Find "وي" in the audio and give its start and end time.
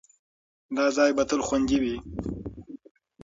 1.81-1.95